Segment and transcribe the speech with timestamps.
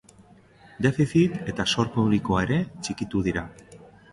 [0.85, 3.45] Defizit eta zor publikoa ere txikitu dira.